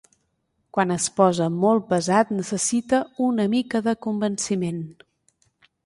Quan 0.77 0.93
es 0.95 1.05
posa 1.19 1.49
molt 1.67 1.85
pesat 1.93 2.33
necessita 2.39 3.03
una 3.29 3.49
mica 3.55 3.85
de 3.91 3.97
convenciment. 4.07 4.85